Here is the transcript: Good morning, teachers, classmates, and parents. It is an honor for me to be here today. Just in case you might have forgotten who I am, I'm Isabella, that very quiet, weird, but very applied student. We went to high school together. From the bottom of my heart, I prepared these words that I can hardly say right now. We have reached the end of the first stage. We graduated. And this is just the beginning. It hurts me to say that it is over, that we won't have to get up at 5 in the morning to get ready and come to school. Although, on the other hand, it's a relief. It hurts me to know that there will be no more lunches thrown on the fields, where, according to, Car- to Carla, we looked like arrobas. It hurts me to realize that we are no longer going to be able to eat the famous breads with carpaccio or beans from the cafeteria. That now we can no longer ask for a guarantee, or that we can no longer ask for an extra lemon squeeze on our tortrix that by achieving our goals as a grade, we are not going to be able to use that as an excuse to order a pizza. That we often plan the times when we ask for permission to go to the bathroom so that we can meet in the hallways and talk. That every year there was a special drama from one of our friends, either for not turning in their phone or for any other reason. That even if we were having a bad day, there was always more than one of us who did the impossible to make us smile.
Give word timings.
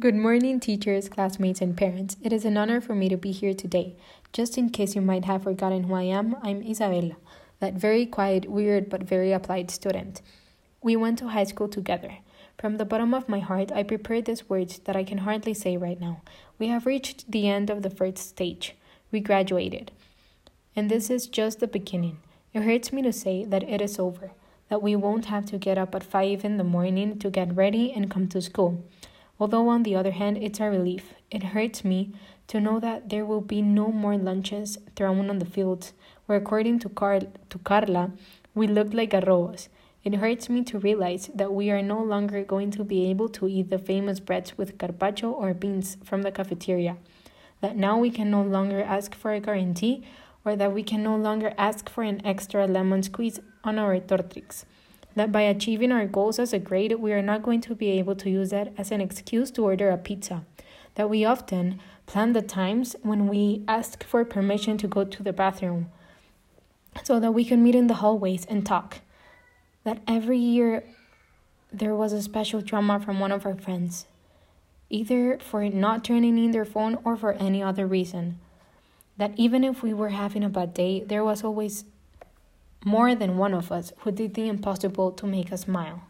Good 0.00 0.14
morning, 0.14 0.60
teachers, 0.60 1.08
classmates, 1.08 1.60
and 1.60 1.76
parents. 1.76 2.16
It 2.22 2.32
is 2.32 2.44
an 2.44 2.56
honor 2.56 2.80
for 2.80 2.94
me 2.94 3.08
to 3.08 3.16
be 3.16 3.32
here 3.32 3.52
today. 3.52 3.96
Just 4.32 4.56
in 4.56 4.70
case 4.70 4.94
you 4.94 5.00
might 5.00 5.24
have 5.24 5.42
forgotten 5.42 5.82
who 5.82 5.94
I 5.94 6.04
am, 6.04 6.36
I'm 6.40 6.62
Isabella, 6.62 7.16
that 7.58 7.74
very 7.74 8.06
quiet, 8.06 8.48
weird, 8.48 8.88
but 8.88 9.02
very 9.02 9.32
applied 9.32 9.72
student. 9.72 10.22
We 10.80 10.94
went 10.94 11.18
to 11.18 11.30
high 11.30 11.42
school 11.42 11.66
together. 11.66 12.18
From 12.58 12.76
the 12.76 12.84
bottom 12.84 13.12
of 13.12 13.28
my 13.28 13.40
heart, 13.40 13.72
I 13.72 13.82
prepared 13.82 14.26
these 14.26 14.48
words 14.48 14.78
that 14.84 14.94
I 14.94 15.02
can 15.02 15.18
hardly 15.18 15.52
say 15.52 15.76
right 15.76 16.00
now. 16.00 16.22
We 16.60 16.68
have 16.68 16.86
reached 16.86 17.28
the 17.32 17.48
end 17.48 17.68
of 17.68 17.82
the 17.82 17.90
first 17.90 18.18
stage. 18.18 18.76
We 19.10 19.18
graduated. 19.18 19.90
And 20.76 20.88
this 20.88 21.10
is 21.10 21.26
just 21.26 21.58
the 21.58 21.66
beginning. 21.66 22.18
It 22.54 22.62
hurts 22.62 22.92
me 22.92 23.02
to 23.02 23.12
say 23.12 23.44
that 23.46 23.64
it 23.64 23.80
is 23.80 23.98
over, 23.98 24.30
that 24.68 24.80
we 24.80 24.94
won't 24.94 25.24
have 25.24 25.46
to 25.46 25.58
get 25.58 25.76
up 25.76 25.92
at 25.96 26.04
5 26.04 26.44
in 26.44 26.56
the 26.56 26.62
morning 26.62 27.18
to 27.18 27.30
get 27.30 27.56
ready 27.56 27.92
and 27.92 28.08
come 28.08 28.28
to 28.28 28.40
school. 28.40 28.84
Although, 29.40 29.68
on 29.68 29.84
the 29.84 29.94
other 29.94 30.10
hand, 30.10 30.38
it's 30.38 30.60
a 30.60 30.68
relief. 30.68 31.14
It 31.30 31.54
hurts 31.54 31.84
me 31.84 32.12
to 32.48 32.60
know 32.60 32.80
that 32.80 33.08
there 33.08 33.24
will 33.24 33.40
be 33.40 33.62
no 33.62 33.88
more 33.88 34.16
lunches 34.16 34.78
thrown 34.96 35.30
on 35.30 35.38
the 35.38 35.44
fields, 35.44 35.92
where, 36.26 36.38
according 36.38 36.80
to, 36.80 36.88
Car- 36.88 37.20
to 37.20 37.58
Carla, 37.58 38.10
we 38.54 38.66
looked 38.66 38.94
like 38.94 39.12
arrobas. 39.12 39.68
It 40.02 40.14
hurts 40.14 40.48
me 40.48 40.64
to 40.64 40.78
realize 40.78 41.30
that 41.34 41.52
we 41.52 41.70
are 41.70 41.82
no 41.82 42.02
longer 42.02 42.42
going 42.42 42.70
to 42.72 42.84
be 42.84 43.10
able 43.10 43.28
to 43.30 43.46
eat 43.46 43.70
the 43.70 43.78
famous 43.78 44.20
breads 44.20 44.56
with 44.56 44.78
carpaccio 44.78 45.30
or 45.30 45.54
beans 45.54 45.96
from 46.04 46.22
the 46.22 46.32
cafeteria. 46.32 46.96
That 47.60 47.76
now 47.76 47.98
we 47.98 48.10
can 48.10 48.30
no 48.30 48.42
longer 48.42 48.82
ask 48.82 49.14
for 49.14 49.32
a 49.32 49.40
guarantee, 49.40 50.04
or 50.44 50.56
that 50.56 50.72
we 50.72 50.82
can 50.82 51.02
no 51.02 51.16
longer 51.16 51.52
ask 51.58 51.88
for 51.88 52.02
an 52.02 52.24
extra 52.24 52.66
lemon 52.66 53.02
squeeze 53.02 53.40
on 53.62 53.78
our 53.78 53.98
tortrix 54.00 54.64
that 55.18 55.32
by 55.32 55.42
achieving 55.42 55.92
our 55.92 56.06
goals 56.06 56.38
as 56.38 56.52
a 56.52 56.58
grade, 56.58 56.94
we 56.98 57.12
are 57.12 57.22
not 57.22 57.42
going 57.42 57.60
to 57.62 57.74
be 57.74 57.90
able 57.90 58.14
to 58.16 58.30
use 58.30 58.50
that 58.50 58.72
as 58.76 58.90
an 58.90 59.00
excuse 59.00 59.50
to 59.52 59.64
order 59.64 59.90
a 59.90 59.96
pizza. 59.96 60.44
That 60.94 61.10
we 61.10 61.24
often 61.24 61.80
plan 62.06 62.32
the 62.32 62.42
times 62.42 62.96
when 63.02 63.28
we 63.28 63.62
ask 63.68 64.04
for 64.04 64.24
permission 64.24 64.78
to 64.78 64.88
go 64.88 65.04
to 65.04 65.22
the 65.22 65.32
bathroom 65.32 65.90
so 67.04 67.20
that 67.20 67.32
we 67.32 67.44
can 67.44 67.62
meet 67.62 67.74
in 67.74 67.86
the 67.86 67.94
hallways 67.94 68.44
and 68.46 68.64
talk. 68.64 68.98
That 69.84 70.02
every 70.06 70.38
year 70.38 70.84
there 71.72 71.94
was 71.94 72.12
a 72.12 72.22
special 72.22 72.60
drama 72.60 72.98
from 72.98 73.20
one 73.20 73.32
of 73.32 73.46
our 73.46 73.54
friends, 73.54 74.06
either 74.90 75.38
for 75.38 75.68
not 75.68 76.04
turning 76.04 76.38
in 76.38 76.50
their 76.50 76.64
phone 76.64 76.98
or 77.04 77.16
for 77.16 77.32
any 77.34 77.62
other 77.62 77.86
reason. 77.86 78.40
That 79.16 79.32
even 79.36 79.64
if 79.64 79.82
we 79.82 79.92
were 79.92 80.10
having 80.10 80.44
a 80.44 80.48
bad 80.48 80.74
day, 80.74 81.04
there 81.04 81.24
was 81.24 81.44
always 81.44 81.84
more 82.88 83.14
than 83.14 83.36
one 83.36 83.52
of 83.52 83.70
us 83.70 83.92
who 83.98 84.10
did 84.10 84.32
the 84.32 84.48
impossible 84.48 85.12
to 85.12 85.26
make 85.26 85.52
us 85.52 85.60
smile. 85.60 86.07